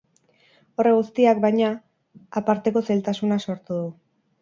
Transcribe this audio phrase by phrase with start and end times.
[0.83, 1.69] Horrek guztiak, baina,
[2.43, 3.91] aparteko zailtasuna sortu du.